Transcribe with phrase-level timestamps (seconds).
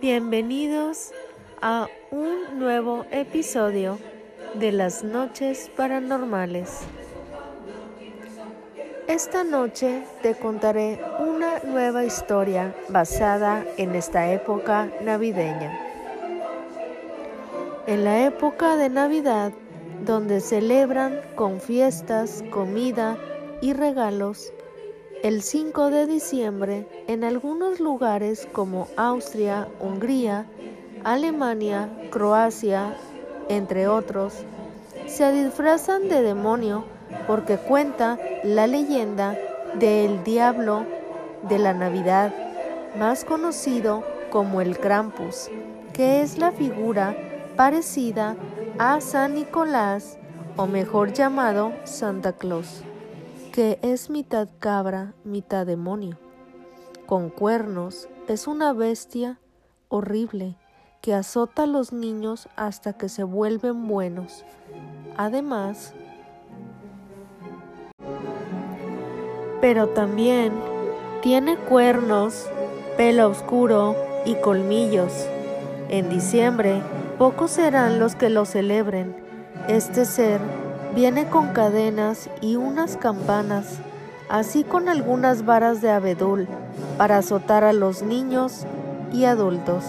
[0.00, 1.10] Bienvenidos
[1.60, 3.98] a un nuevo episodio
[4.54, 6.82] de las noches paranormales.
[9.08, 15.76] Esta noche te contaré una nueva historia basada en esta época navideña.
[17.88, 19.52] En la época de Navidad,
[20.04, 23.18] donde celebran con fiestas, comida
[23.60, 24.52] y regalos,
[25.22, 30.46] el 5 de diciembre en algunos lugares como Austria, Hungría,
[31.02, 32.96] Alemania, Croacia,
[33.48, 34.34] entre otros,
[35.06, 36.84] se disfrazan de demonio
[37.26, 39.36] porque cuenta la leyenda
[39.78, 40.84] del diablo
[41.48, 42.32] de la Navidad,
[42.96, 45.50] más conocido como el Krampus,
[45.92, 47.16] que es la figura
[47.56, 48.36] parecida
[48.78, 50.16] a San Nicolás
[50.56, 52.82] o mejor llamado Santa Claus,
[53.58, 56.16] que es mitad cabra, mitad demonio.
[57.06, 59.40] Con cuernos, es una bestia
[59.88, 60.54] horrible
[61.00, 64.44] que azota a los niños hasta que se vuelven buenos.
[65.16, 65.92] Además,
[69.60, 70.52] pero también
[71.20, 72.46] tiene cuernos,
[72.96, 75.26] pelo oscuro y colmillos.
[75.88, 76.80] En diciembre,
[77.18, 79.16] pocos serán los que lo celebren.
[79.66, 80.40] Este ser
[80.94, 83.78] viene con cadenas y unas campanas,
[84.28, 86.48] así con algunas varas de abedul
[86.96, 88.64] para azotar a los niños
[89.12, 89.84] y adultos.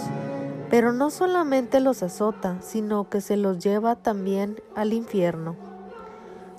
[0.70, 5.56] Pero no solamente los azota, sino que se los lleva también al infierno.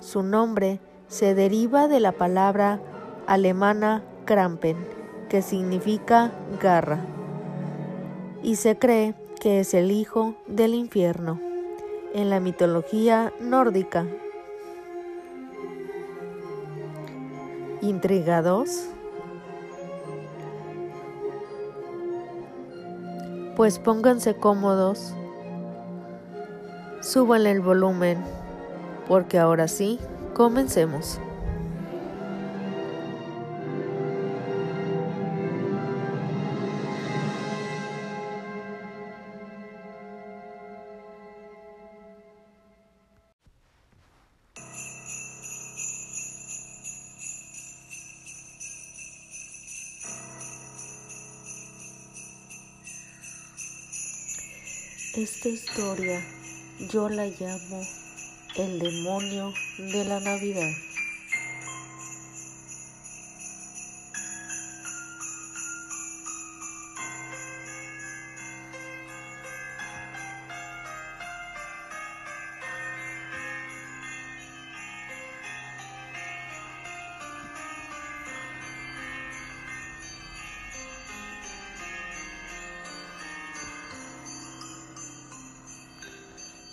[0.00, 2.80] Su nombre se deriva de la palabra
[3.26, 4.76] alemana Krampen,
[5.28, 7.00] que significa garra,
[8.42, 11.40] y se cree que es el hijo del infierno
[12.14, 14.06] en la mitología nórdica.
[17.82, 18.86] ¿Intrigados?
[23.56, 25.12] Pues pónganse cómodos,
[27.00, 28.18] suban el volumen,
[29.08, 29.98] porque ahora sí,
[30.32, 31.20] comencemos.
[55.44, 56.24] Esta historia
[56.92, 57.84] yo la llamo
[58.54, 60.70] el demonio de la Navidad.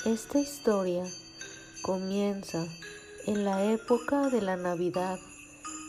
[0.09, 1.03] Esta historia
[1.83, 2.65] comienza
[3.27, 5.19] en la época de la Navidad,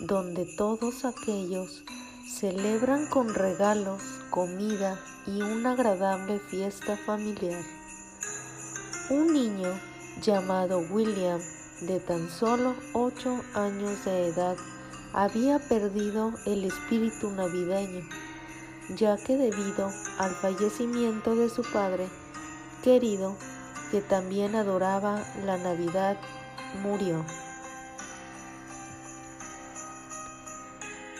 [0.02, 1.82] donde todos aquellos
[2.38, 7.64] celebran con regalos, comida y una agradable fiesta familiar.
[9.08, 9.80] Un niño
[10.20, 11.40] llamado William,
[11.80, 14.56] de tan solo 8 años de edad,
[15.14, 18.06] había perdido el espíritu navideño,
[18.98, 22.06] ya que debido al fallecimiento de su padre
[22.82, 23.34] querido,
[23.90, 26.16] que también adoraba la Navidad,
[26.82, 27.24] murió.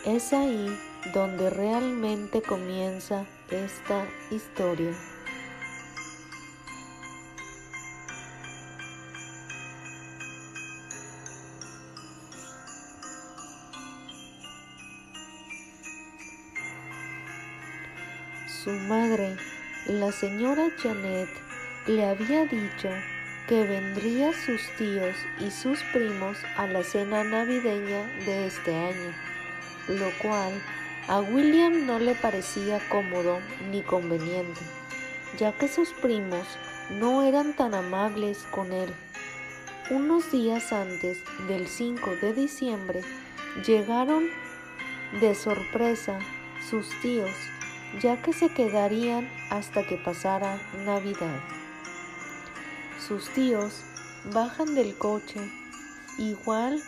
[0.05, 0.79] Es ahí
[1.13, 4.95] donde realmente comienza esta historia.
[18.63, 19.37] Su madre,
[19.87, 21.50] la señora Janet,
[21.91, 22.89] le había dicho
[23.49, 29.13] que vendría sus tíos y sus primos a la cena navideña de este año,
[29.89, 30.53] lo cual
[31.09, 33.41] a William no le parecía cómodo
[33.73, 34.61] ni conveniente,
[35.37, 36.47] ya que sus primos
[36.91, 38.91] no eran tan amables con él.
[39.91, 41.19] Unos días antes
[41.49, 43.01] del 5 de diciembre
[43.67, 44.29] llegaron
[45.21, 46.21] de sorpresa
[46.71, 47.35] sus tíos,
[48.01, 50.57] ya que se quedarían hasta que pasara
[50.87, 51.60] Navidad.
[53.07, 53.73] Sus tíos
[54.33, 55.41] bajan del coche
[56.19, 56.83] igual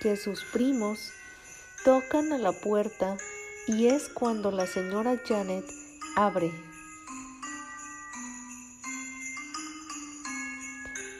[0.00, 1.12] que sus primos,
[1.84, 3.16] tocan a la puerta
[3.66, 5.64] y es cuando la señora Janet
[6.14, 6.52] abre.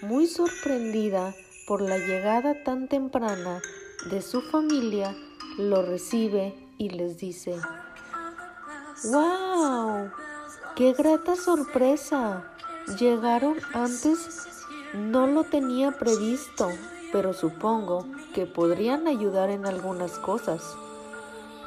[0.03, 1.35] Muy sorprendida
[1.67, 3.61] por la llegada tan temprana
[4.11, 5.17] de su familia,
[5.59, 7.59] lo recibe y les dice,
[9.05, 10.13] ¡Wow!
[10.77, 12.56] ¡Qué grata sorpresa!
[12.87, 14.47] Llegaron antes,
[14.95, 16.71] no lo tenía previsto,
[17.11, 20.63] pero supongo que podrían ayudar en algunas cosas.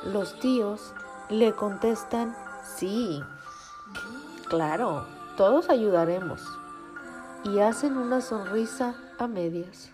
[0.05, 0.93] Los tíos
[1.29, 2.33] le contestan,
[2.63, 3.21] sí,
[4.47, 5.05] claro,
[5.35, 6.41] todos ayudaremos.
[7.43, 9.91] Y hacen una sonrisa a medias.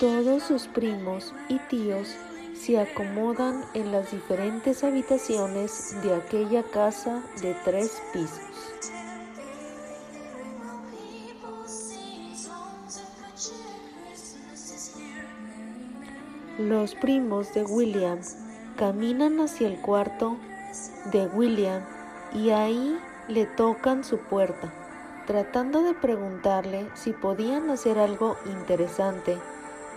[0.00, 2.14] Todos sus primos y tíos
[2.54, 8.38] se acomodan en las diferentes habitaciones de aquella casa de tres pisos.
[16.58, 18.20] Los primos de William
[18.76, 20.36] caminan hacia el cuarto
[21.06, 21.82] de William
[22.32, 22.96] y ahí
[23.26, 24.72] le tocan su puerta,
[25.26, 29.36] tratando de preguntarle si podían hacer algo interesante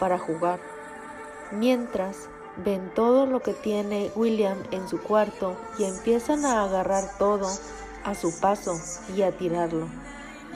[0.01, 0.59] para jugar,
[1.51, 2.27] mientras
[2.65, 7.48] ven todo lo que tiene William en su cuarto y empiezan a agarrar todo
[8.03, 8.81] a su paso
[9.15, 9.88] y a tirarlo.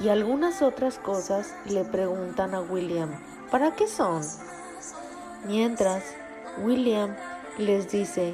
[0.02, 3.12] Y algunas otras cosas le preguntan a William,
[3.52, 4.24] ¿para qué son?
[5.46, 6.04] Mientras,
[6.64, 7.16] William
[7.60, 8.34] les dice,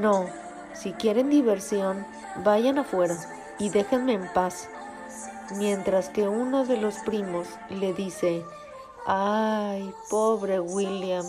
[0.00, 0.24] no,
[0.72, 2.06] si quieren diversión,
[2.42, 3.18] vayan afuera
[3.58, 4.70] y déjenme en paz.
[5.58, 8.42] Mientras que uno de los primos le dice,
[9.06, 11.26] Ay, pobre William,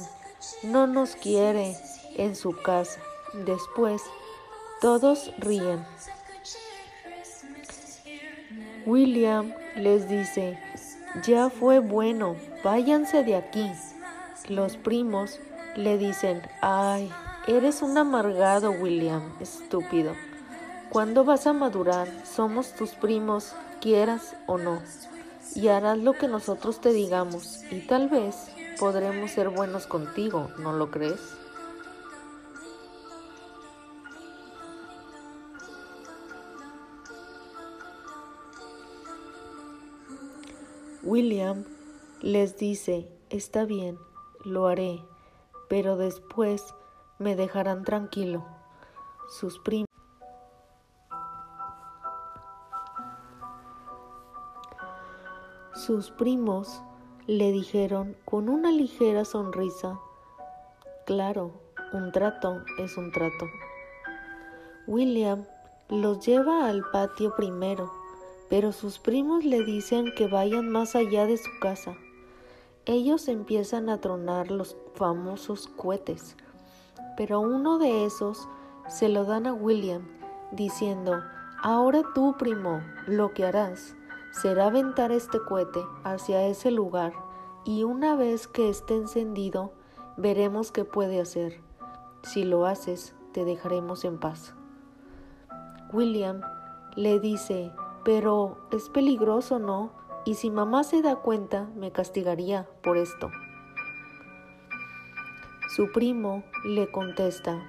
[0.64, 1.76] no nos quiere
[2.16, 3.02] en su casa.
[3.34, 4.02] Después,
[4.80, 5.86] todos ríen.
[8.86, 10.58] William les dice,
[11.26, 13.70] ya fue bueno, váyanse de aquí.
[14.48, 15.42] Los primos
[15.76, 17.12] le dicen, ay,
[17.46, 20.14] eres un amargado, William, estúpido.
[20.92, 22.08] ¿Cuándo vas a madurar?
[22.26, 24.80] Somos tus primos, quieras o no
[25.54, 28.36] y harás lo que nosotros te digamos y tal vez
[28.80, 31.20] podremos ser buenos contigo, ¿no lo crees?
[41.04, 41.66] William
[42.22, 44.00] les dice, está bien,
[44.44, 45.06] lo haré,
[45.70, 46.74] pero después
[47.20, 48.44] me dejarán tranquilo.
[49.30, 49.95] Sus primos
[55.86, 56.82] Sus primos
[57.28, 60.00] le dijeron con una ligera sonrisa,
[61.06, 61.52] claro,
[61.94, 63.46] un trato es un trato.
[64.88, 65.46] William
[65.90, 67.92] los lleva al patio primero,
[68.50, 71.96] pero sus primos le dicen que vayan más allá de su casa.
[72.86, 76.36] Ellos empiezan a tronar los famosos cohetes,
[77.16, 78.48] pero uno de esos
[78.88, 80.02] se lo dan a William,
[80.52, 81.22] diciendo,
[81.62, 83.96] ahora tú, primo, lo que harás
[84.42, 87.14] será aventar este cohete hacia ese lugar
[87.64, 89.74] y una vez que esté encendido
[90.18, 91.62] veremos qué puede hacer.
[92.24, 94.54] Si lo haces, te dejaremos en paz.
[95.94, 96.42] William
[96.96, 97.72] le dice,
[98.04, 99.92] pero es peligroso, ¿no?
[100.26, 103.32] Y si mamá se da cuenta, me castigaría por esto.
[105.70, 107.62] Su primo le contesta,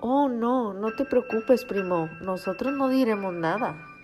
[0.00, 3.97] Oh, no, no te preocupes, primo, nosotros no diremos nada.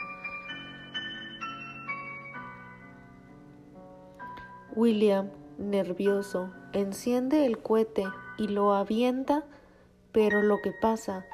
[4.77, 8.05] William, nervioso, enciende el cohete
[8.39, 9.45] y lo avienta,
[10.11, 11.25] pero lo que pasa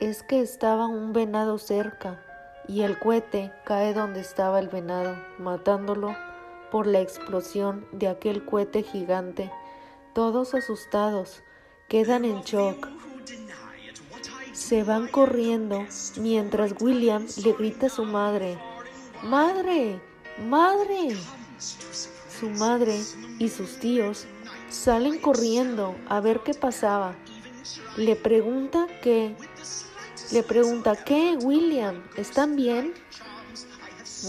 [0.00, 2.22] es que estaba un venado cerca
[2.68, 6.16] y el cohete cae donde estaba el venado, matándolo
[6.70, 9.50] por la explosión de aquel cohete gigante.
[10.14, 11.42] Todos asustados,
[11.88, 12.88] quedan en shock.
[14.52, 15.84] Se van corriendo
[16.18, 18.58] mientras William le grita a su madre,
[19.22, 20.00] ¡Madre!
[20.38, 21.16] ¡Madre!
[22.38, 23.00] Su madre
[23.38, 24.26] y sus tíos
[24.68, 27.14] salen corriendo a ver qué pasaba.
[27.96, 29.34] Le pregunta qué.
[30.32, 32.92] Le pregunta qué, William, ¿están bien?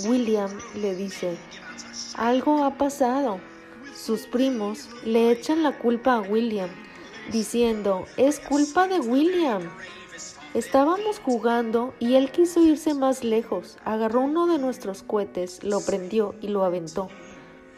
[0.06, 1.38] William le dice,
[2.16, 3.40] algo ha pasado.
[3.96, 6.70] Sus primos le echan la culpa a William,
[7.32, 9.64] diciendo, es culpa de William.
[10.54, 13.78] Estábamos jugando y él quiso irse más lejos.
[13.84, 17.10] Agarró uno de nuestros cohetes, lo prendió y lo aventó.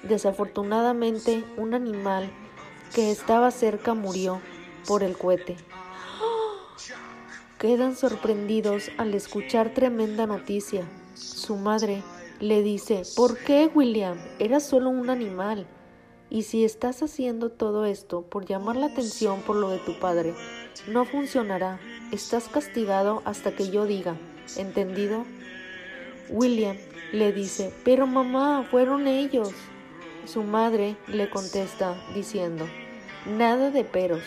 [0.04, 2.30] Desafortunadamente, un animal
[2.94, 4.42] que estaba cerca murió
[4.88, 5.58] por el cohete.
[7.58, 10.88] Quedan sorprendidos al escuchar tremenda noticia.
[11.14, 12.02] Su madre
[12.40, 14.18] le dice, ¿por qué, William?
[14.40, 15.68] Era solo un animal.
[16.30, 20.34] Y si estás haciendo todo esto por llamar la atención por lo de tu padre,
[20.88, 21.80] no funcionará.
[22.14, 24.16] Estás castigado hasta que yo diga,
[24.56, 25.26] ¿entendido?
[26.30, 26.78] William
[27.12, 29.54] le dice, pero mamá, fueron ellos.
[30.32, 32.68] Su madre le contesta diciendo,
[33.26, 34.22] nada de peros,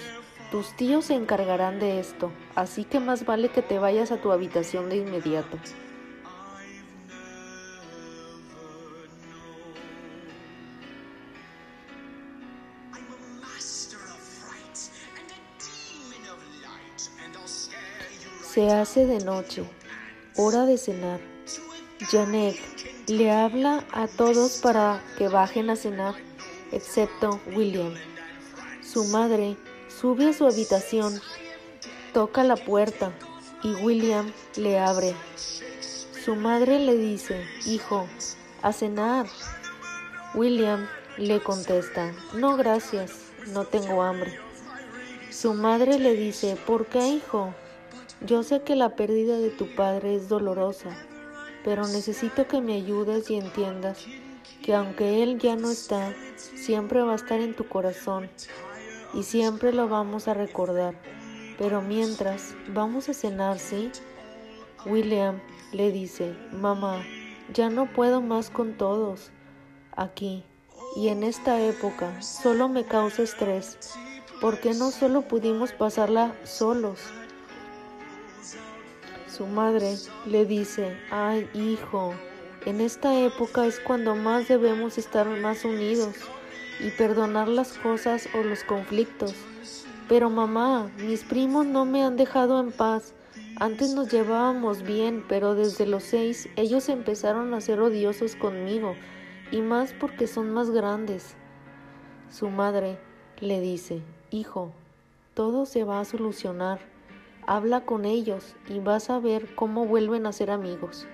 [0.51, 4.33] tus tíos se encargarán de esto, así que más vale que te vayas a tu
[4.33, 5.57] habitación de inmediato.
[18.43, 19.63] Se hace de noche,
[20.37, 21.21] hora de cenar.
[22.11, 22.57] Janet
[23.09, 26.15] le habla a todos para que bajen a cenar,
[26.71, 27.95] excepto William.
[28.83, 29.57] Su madre
[29.89, 31.21] sube a su habitación,
[32.13, 33.13] toca la puerta
[33.63, 35.15] y William le abre.
[36.25, 38.07] Su madre le dice, hijo,
[38.63, 39.27] a cenar.
[40.35, 43.13] William le contesta, no gracias,
[43.49, 44.39] no tengo hambre.
[45.31, 47.53] Su madre le dice, ¿por qué, hijo?
[48.21, 50.97] Yo sé que la pérdida de tu padre es dolorosa,
[51.65, 54.07] pero necesito que me ayudes y entiendas
[54.63, 58.31] que aunque él ya no está, siempre va a estar en tu corazón
[59.15, 60.95] y siempre lo vamos a recordar.
[61.59, 63.91] Pero mientras, vamos a cenar, ¿sí?
[64.87, 65.41] William
[65.73, 67.05] le dice, mamá,
[67.53, 69.31] ya no puedo más con todos
[69.97, 70.45] aquí
[70.97, 73.79] y en esta época solo me causa estrés.
[74.41, 76.99] ¿Por qué no solo pudimos pasarla solos?
[79.33, 79.97] Su madre
[80.27, 82.13] le dice, ay hijo,
[82.67, 86.17] en esta época es cuando más debemos estar más unidos
[86.81, 89.35] y perdonar las cosas o los conflictos.
[90.07, 93.15] Pero mamá, mis primos no me han dejado en paz.
[93.57, 98.97] Antes nos llevábamos bien, pero desde los seis ellos empezaron a ser odiosos conmigo,
[99.51, 101.37] y más porque son más grandes.
[102.31, 102.99] Su madre
[103.41, 104.73] le dice, Hijo,
[105.33, 106.92] todo se va a solucionar.
[107.47, 111.09] Habla con ellos y vas a ver cómo vuelven a ser amigos.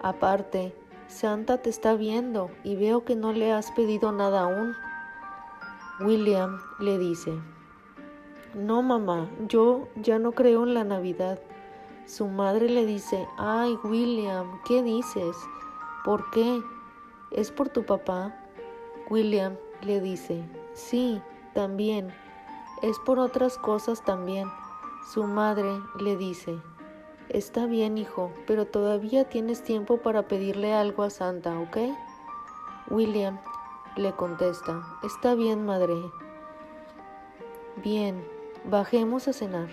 [0.00, 0.74] Aparte,
[1.08, 4.74] Santa te está viendo y veo que no le has pedido nada aún.
[6.00, 7.32] William le dice,
[8.54, 11.38] no mamá, yo ya no creo en la Navidad.
[12.06, 15.36] Su madre le dice, ay William, ¿qué dices?
[16.04, 16.60] ¿Por qué?
[17.30, 18.34] ¿Es por tu papá?
[19.10, 21.20] William le dice, sí,
[21.52, 22.12] también.
[22.82, 24.48] Es por otras cosas también.
[25.12, 26.58] Su madre le dice,
[27.28, 31.76] Está bien, hijo, pero todavía tienes tiempo para pedirle algo a Santa, ¿ok?
[32.90, 33.38] William
[33.94, 35.94] le contesta, Está bien, madre.
[37.84, 38.26] Bien,
[38.64, 39.68] bajemos a cenar.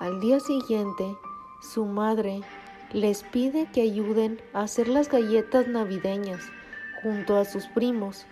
[0.00, 1.16] Al día siguiente,
[1.60, 2.40] su madre
[2.92, 6.42] les pide que ayuden a hacer las galletas navideñas
[7.04, 8.26] junto a sus primos,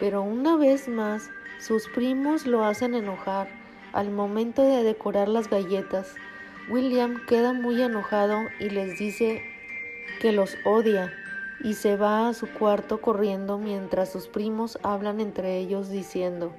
[0.00, 3.48] pero una vez más sus primos lo hacen enojar.
[3.92, 6.14] Al momento de decorar las galletas,
[6.68, 9.42] William queda muy enojado y les dice
[10.20, 11.12] que los odia
[11.60, 16.52] y se va a su cuarto corriendo mientras sus primos hablan entre ellos diciendo,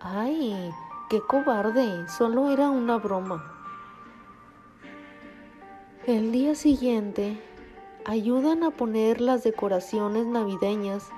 [0.00, 0.70] ¡ay!
[1.10, 2.08] ¡Qué cobarde!
[2.08, 3.52] Solo era una broma.
[6.06, 7.40] El día siguiente,
[8.04, 11.08] ayudan a poner las decoraciones navideñas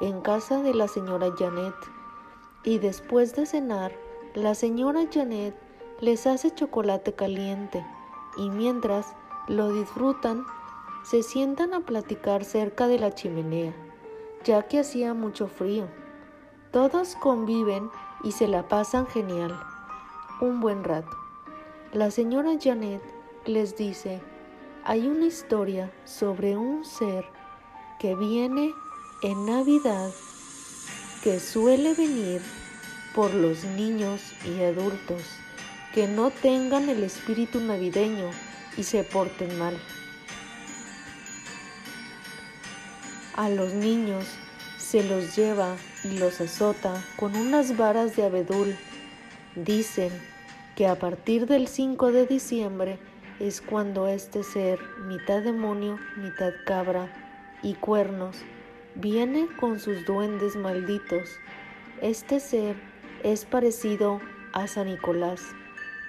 [0.00, 1.74] en casa de la señora Janet
[2.64, 3.92] y después de cenar,
[4.34, 5.54] la señora Janet
[6.00, 7.86] les hace chocolate caliente
[8.36, 9.14] y mientras
[9.46, 10.44] lo disfrutan,
[11.04, 13.74] se sientan a platicar cerca de la chimenea,
[14.42, 15.86] ya que hacía mucho frío.
[16.72, 17.90] Todos conviven
[18.24, 19.56] y se la pasan genial,
[20.40, 21.16] un buen rato.
[21.92, 23.02] La señora Janet
[23.44, 24.20] les dice,
[24.84, 27.26] hay una historia sobre un ser
[27.98, 28.72] que viene
[29.22, 30.10] en Navidad
[31.24, 32.42] que suele venir
[33.14, 35.22] por los niños y adultos
[35.94, 38.28] que no tengan el espíritu navideño
[38.76, 39.74] y se porten mal.
[43.36, 44.26] A los niños
[44.76, 48.76] se los lleva y los azota con unas varas de abedul.
[49.56, 50.12] Dicen
[50.76, 52.98] que a partir del 5 de diciembre
[53.40, 57.08] es cuando este ser, mitad demonio, mitad cabra
[57.62, 58.36] y cuernos,
[58.94, 61.38] viene con sus duendes malditos.
[62.00, 62.76] Este ser
[63.22, 64.20] es parecido
[64.52, 65.40] a San Nicolás,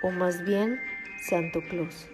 [0.04, 0.80] o más bien
[1.27, 2.08] Santo Claus.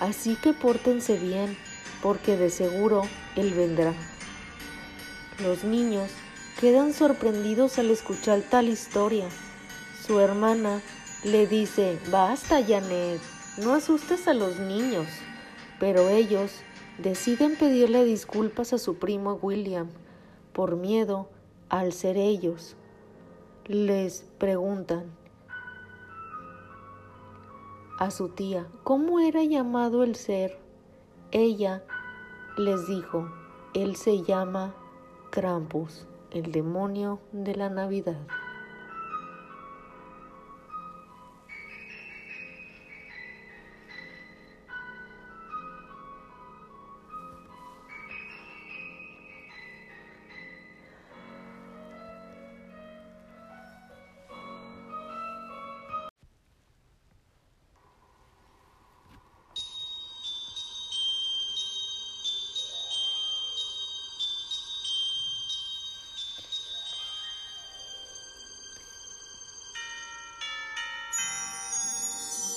[0.00, 1.56] Así que pórtense bien,
[2.02, 3.02] porque de seguro
[3.36, 3.94] Él vendrá.
[5.42, 6.10] Los niños
[6.60, 9.26] quedan sorprendidos al escuchar tal historia.
[10.06, 10.82] Su hermana
[11.22, 13.20] le dice, basta, Janet,
[13.56, 15.06] no asustes a los niños,
[15.78, 16.50] pero ellos
[16.98, 19.88] deciden pedirle disculpas a su primo William
[20.52, 21.28] por miedo
[21.68, 22.76] al ser ellos.
[23.66, 25.04] les preguntan
[27.98, 30.58] a su tía cómo era llamado el ser,
[31.30, 31.82] ella
[32.58, 33.32] les dijo,
[33.72, 34.74] él se llama
[35.30, 38.20] Krampus, el demonio de la Navidad.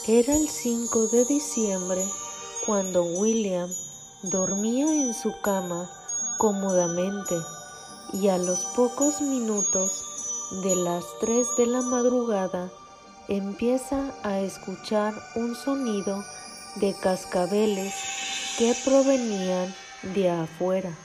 [0.09, 2.01] Era el 5 de diciembre
[2.65, 3.69] cuando William
[4.21, 5.91] dormía en su cama
[6.37, 7.35] cómodamente
[8.13, 10.05] y a los pocos minutos
[10.63, 12.71] de las 3 de la madrugada
[13.27, 16.23] empieza a escuchar un sonido
[16.77, 17.93] de cascabeles
[18.57, 19.75] que provenían
[20.15, 20.97] de afuera.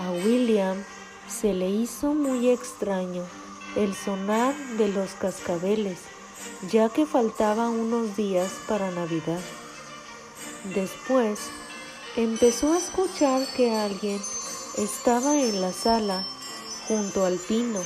[0.00, 0.84] A William
[1.26, 3.24] se le hizo muy extraño
[3.76, 5.98] el sonar de los cascabeles,
[6.70, 9.40] ya que faltaban unos días para Navidad.
[10.74, 11.38] Después
[12.16, 14.20] empezó a escuchar que alguien
[14.78, 16.26] estaba en la sala
[16.88, 17.80] junto al pino,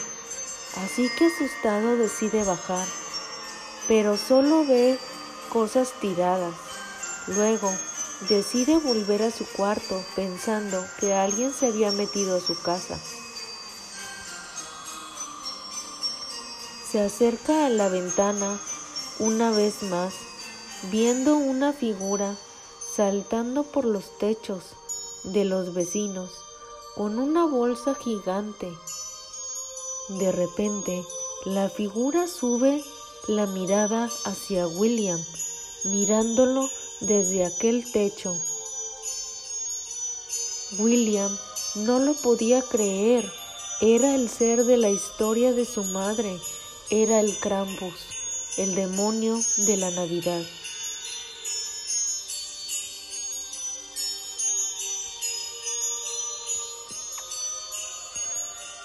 [0.85, 2.87] así que asustado decide bajar,
[3.89, 4.99] pero solo ve
[5.49, 6.55] cosas tiradas.
[7.27, 7.71] Luego
[8.29, 12.99] decide volver a su cuarto pensando que alguien se había metido a su casa.
[16.91, 18.59] Se acerca a la ventana
[19.21, 20.13] una vez más,
[20.91, 22.35] viendo una figura
[22.97, 24.65] saltando por los techos
[25.23, 26.33] de los vecinos
[26.97, 28.73] con una bolsa gigante.
[30.09, 31.05] De repente,
[31.45, 32.83] la figura sube
[33.29, 35.25] la mirada hacia William,
[35.85, 38.37] mirándolo desde aquel techo.
[40.81, 41.39] William
[41.77, 43.33] no lo podía creer,
[43.81, 46.41] era el ser de la historia de su madre
[46.91, 47.95] era el Krampus,
[48.57, 50.43] el demonio de la Navidad.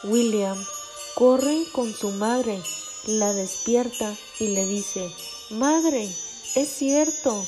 [0.04, 0.56] William
[1.16, 2.62] corre con su madre,
[3.08, 5.12] la despierta y le dice,
[5.50, 6.08] Madre,
[6.56, 7.44] es cierto.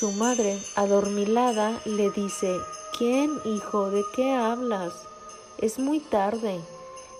[0.00, 2.58] Su madre, adormilada, le dice,
[2.98, 3.90] ¿quién, hijo?
[3.90, 4.92] ¿De qué hablas?
[5.58, 6.60] Es muy tarde.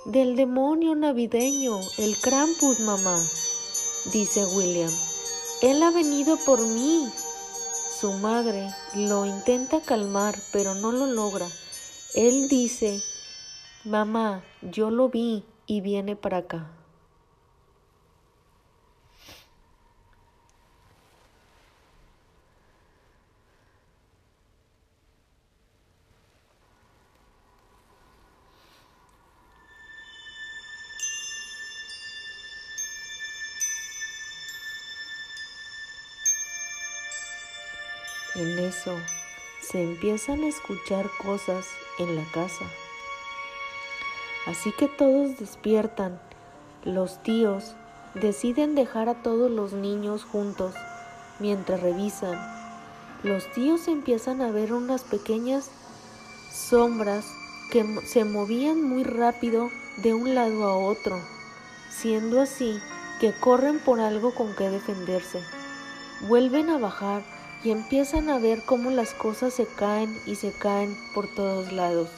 [0.07, 3.15] Del demonio navideño, el Krampus, mamá,
[4.11, 4.91] dice William.
[5.61, 7.07] Él ha venido por mí.
[8.01, 11.47] Su madre lo intenta calmar, pero no lo logra.
[12.15, 13.03] Él dice,
[13.85, 16.80] mamá, yo lo vi y viene para acá.
[38.41, 38.97] En eso
[39.61, 41.67] se empiezan a escuchar cosas
[41.99, 42.65] en la casa.
[44.47, 46.19] Así que todos despiertan.
[46.83, 47.75] Los tíos
[48.15, 50.75] deciden dejar a todos los niños juntos
[51.39, 52.39] mientras revisan.
[53.23, 55.71] Los tíos empiezan a ver unas pequeñas
[56.51, 57.27] sombras
[57.71, 61.21] que se movían muy rápido de un lado a otro,
[61.91, 62.81] siendo así
[63.21, 65.43] que corren por algo con que defenderse.
[66.23, 70.97] Vuelven a bajar y empiezan a ver cómo las cosas se caen y se caen
[71.15, 72.09] por todos lados.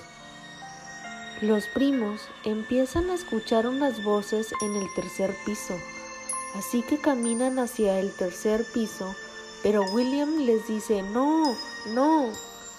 [1.41, 5.77] Los primos empiezan a escuchar unas voces en el tercer piso,
[6.55, 9.15] así que caminan hacia el tercer piso,
[9.63, 11.57] pero William les dice, no,
[11.89, 12.31] no,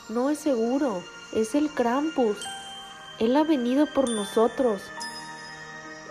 [0.07, 2.37] no es seguro, es el Krampus,
[3.19, 4.81] él ha venido por nosotros.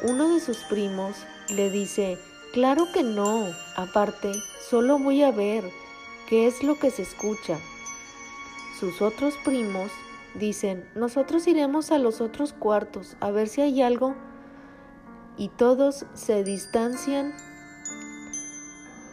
[0.03, 1.17] Uno de sus primos
[1.49, 2.19] le dice,
[2.53, 4.33] claro que no, aparte,
[4.69, 5.65] solo voy a ver,
[6.33, 7.59] ¿Qué es lo que se escucha?
[8.81, 9.93] Sus otros primos
[10.35, 14.15] dicen, nosotros iremos a los otros cuartos a ver si hay algo
[15.37, 17.35] y todos se distancian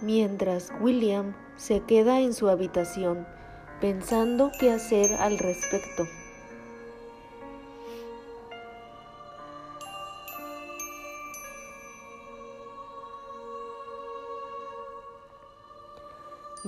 [0.02, 3.28] mientras William se queda en su habitación
[3.82, 6.06] pensando qué hacer al respecto.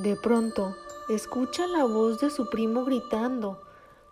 [0.02, 0.76] De pronto,
[1.10, 3.62] escucha la voz de su primo gritando.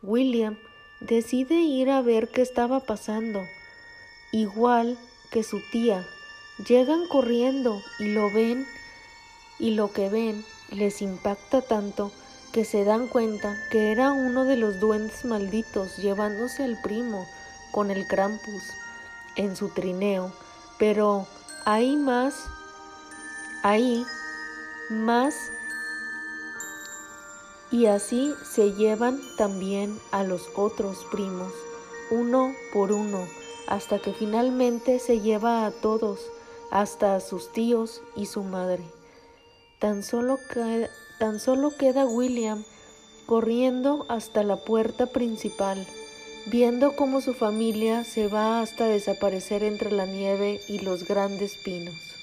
[0.04, 0.56] William
[1.00, 3.42] decide ir a ver qué estaba pasando.
[4.32, 5.00] Igual
[5.32, 6.06] que su tía,
[6.68, 8.68] llegan corriendo y lo ven
[9.58, 12.12] y lo que ven les impacta tanto
[12.54, 17.26] que se dan cuenta que era uno de los duendes malditos llevándose al primo
[17.72, 18.76] con el Krampus
[19.38, 20.32] en su trineo,
[20.78, 21.26] pero
[21.66, 22.36] hay más,
[23.64, 24.06] ahí
[24.92, 25.52] más
[27.72, 31.54] y así se llevan también a los otros primos,
[32.12, 33.28] uno por uno,
[33.68, 36.20] hasta que finalmente se lleva a todos,
[36.72, 38.84] hasta a sus tíos y su madre.
[39.80, 40.38] Tan solo,
[41.20, 42.64] tan solo queda William
[43.28, 45.86] corriendo hasta la puerta principal,
[46.48, 52.19] viendo cómo su familia se va hasta desaparecer entre la nieve y los grandes pinos.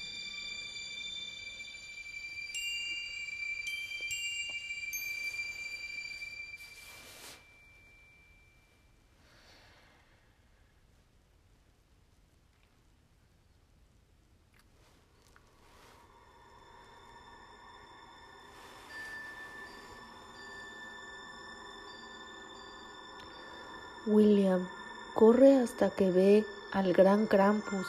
[24.07, 24.69] William
[25.15, 27.87] corre hasta que ve al gran Krampus,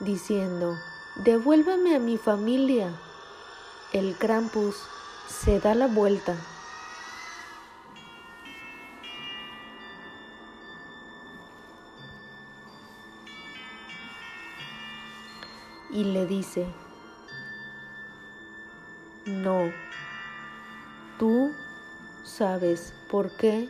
[0.00, 0.78] diciendo,
[1.16, 2.92] Devuélveme a mi familia.
[3.92, 4.76] El Krampus
[5.28, 6.36] se da la vuelta.
[15.90, 16.66] Y le dice,
[19.26, 19.72] no,
[21.18, 21.52] tú
[22.22, 23.68] sabes por qué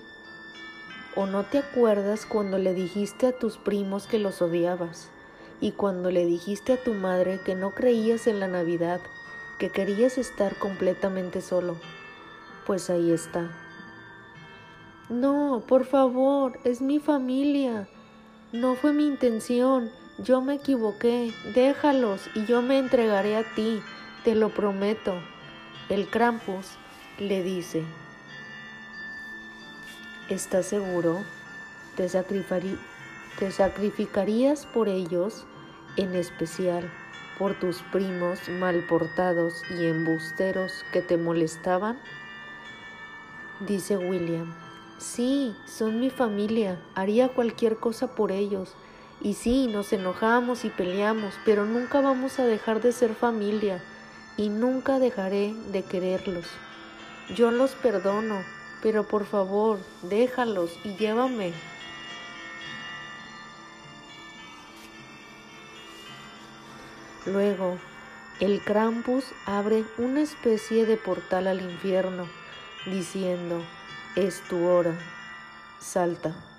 [1.17, 5.11] ¿O no te acuerdas cuando le dijiste a tus primos que los odiabas?
[5.61, 9.01] Y cuando le dijiste a tu madre que no creías en la Navidad,
[9.59, 11.77] que querías estar completamente solo?
[12.65, 13.51] Pues ahí está.
[15.09, 17.89] No, por favor, es mi familia.
[18.53, 19.91] No fue mi intención.
[20.19, 21.33] Yo me equivoqué.
[21.55, 23.83] Déjalos y yo me entregaré a ti.
[24.23, 25.15] Te lo prometo.
[25.89, 26.69] El Krampus
[27.19, 27.85] le dice.
[30.31, 31.25] ¿Estás seguro?
[31.97, 35.45] ¿Te, ¿Te sacrificarías por ellos,
[35.97, 36.89] en especial
[37.37, 41.99] por tus primos mal portados y embusteros que te molestaban?
[43.59, 44.55] Dice William.
[44.99, 48.77] Sí, son mi familia, haría cualquier cosa por ellos.
[49.21, 53.83] Y sí, nos enojamos y peleamos, pero nunca vamos a dejar de ser familia
[54.37, 56.47] y nunca dejaré de quererlos.
[57.35, 58.45] Yo los perdono,
[58.83, 61.53] pero por favor, déjalos y llévame.
[67.27, 67.77] Luego,
[68.41, 72.27] el Krampus abre una especie de portal al infierno,
[72.87, 73.63] diciendo,
[74.17, 74.99] es tu hora,
[75.79, 76.50] salta.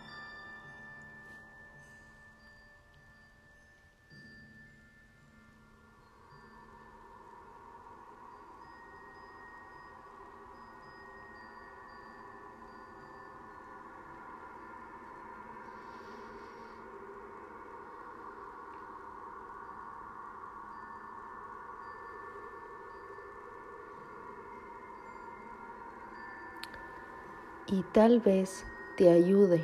[27.72, 28.66] Y tal vez
[28.98, 29.64] te ayude.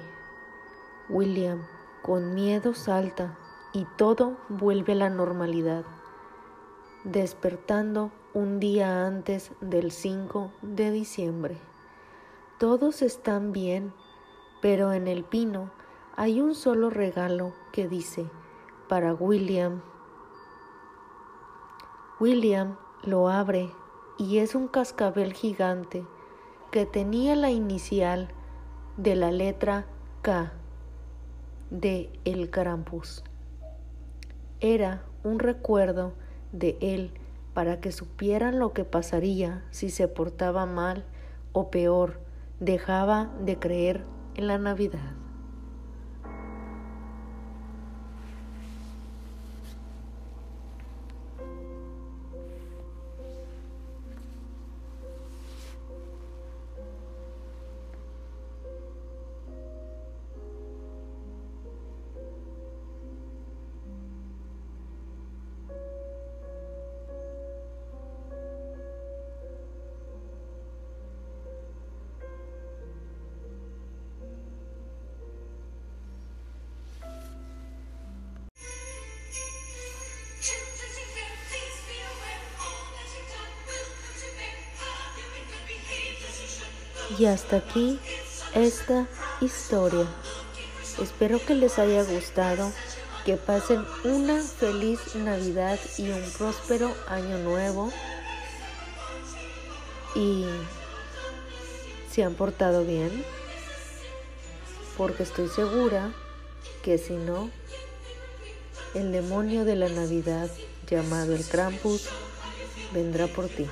[1.09, 1.67] William,
[2.01, 3.37] con miedo salta
[3.73, 5.83] y todo vuelve a la normalidad,
[7.03, 11.57] despertando un día antes del 5 de diciembre.
[12.57, 13.93] Todos están bien,
[14.61, 15.69] pero en el pino
[16.15, 18.29] hay un solo regalo que dice,
[18.87, 19.81] para William.
[22.21, 23.71] William lo abre
[24.17, 26.07] y es un cascabel gigante
[26.85, 28.29] tenía la inicial
[28.97, 29.85] de la letra
[30.21, 30.51] K
[31.69, 33.23] de El Krampus.
[34.59, 36.13] Era un recuerdo
[36.51, 37.11] de él
[37.53, 41.05] para que supieran lo que pasaría si se portaba mal
[41.53, 42.19] o peor,
[42.59, 45.26] dejaba de creer en la Navidad.
[87.17, 87.99] Y hasta aquí
[88.53, 89.07] esta
[89.41, 90.05] historia.
[91.01, 92.71] Espero que les haya gustado,
[93.25, 97.91] que pasen una feliz Navidad y un próspero año nuevo.
[100.15, 100.45] Y
[102.11, 103.23] se han portado bien,
[104.95, 106.11] porque estoy segura
[106.83, 107.49] que si no,
[108.93, 110.49] el demonio de la Navidad
[110.89, 112.09] llamado el Krampus
[112.93, 113.67] vendrá por ti.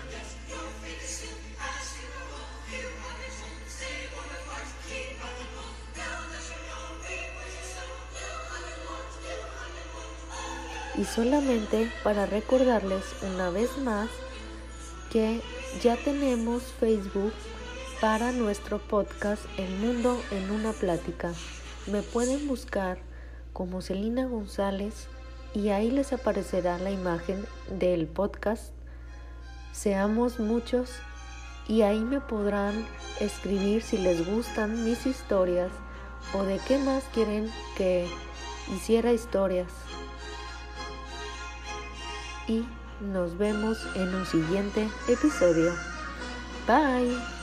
[10.97, 13.03] Y solamente para recordarles
[13.33, 14.09] una vez más
[15.11, 15.41] que
[15.81, 17.33] ya tenemos Facebook
[17.99, 21.33] para nuestro podcast El Mundo en una Plática.
[21.87, 22.97] Me pueden buscar
[23.51, 25.07] como Celina González
[25.53, 28.73] y ahí les aparecerá la imagen del podcast.
[29.73, 30.91] Seamos muchos
[31.67, 32.85] y ahí me podrán
[33.19, 35.71] escribir si les gustan mis historias
[36.33, 38.07] o de qué más quieren que
[38.73, 39.67] hiciera historias
[42.47, 42.65] y
[43.01, 45.73] nos vemos en un siguiente episodio.
[46.67, 47.34] Bye.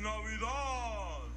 [0.00, 1.28] Navidad.